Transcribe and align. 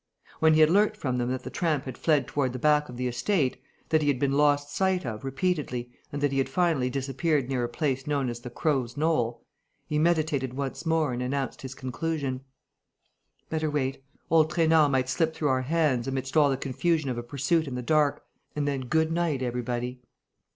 When 0.39 0.55
he 0.55 0.61
had 0.61 0.71
learnt 0.71 0.97
from 0.97 1.19
them 1.19 1.29
that 1.29 1.43
the 1.43 1.51
tramp 1.51 1.85
had 1.85 1.95
fled 1.95 2.25
toward 2.27 2.53
the 2.53 2.57
back 2.57 2.89
of 2.89 2.97
the 2.97 3.07
estate, 3.07 3.61
that 3.89 4.01
he 4.01 4.07
had 4.07 4.17
been 4.17 4.31
lost 4.31 4.75
sight 4.75 5.05
of 5.05 5.23
repeatedly 5.23 5.91
and 6.11 6.23
that 6.23 6.31
he 6.31 6.39
had 6.39 6.49
finally 6.49 6.89
disappeared 6.89 7.47
near 7.49 7.63
a 7.63 7.69
place 7.69 8.07
known 8.07 8.27
as 8.27 8.39
the 8.39 8.49
Crows' 8.49 8.97
Knoll, 8.97 9.43
he 9.85 9.99
meditated 9.99 10.55
once 10.55 10.87
more 10.87 11.13
and 11.13 11.21
announced 11.21 11.61
his 11.61 11.75
conclusion: 11.75 12.41
"Better 13.51 13.69
wait. 13.69 14.03
Old 14.31 14.49
Trainard 14.49 14.91
might 14.91 15.07
slip 15.07 15.35
through 15.35 15.49
our 15.49 15.61
hands, 15.61 16.07
amidst 16.07 16.35
all 16.35 16.49
the 16.49 16.57
confusion 16.57 17.07
of 17.11 17.19
a 17.19 17.21
pursuit 17.21 17.67
in 17.67 17.75
the 17.75 17.83
dark, 17.83 18.25
and 18.55 18.67
then 18.67 18.81
good 18.87 19.11
night, 19.11 19.43
everybody!" 19.43 20.01